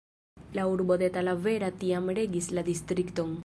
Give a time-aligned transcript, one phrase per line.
[0.57, 3.37] La urbo de Talavera tiam regis la distrikton.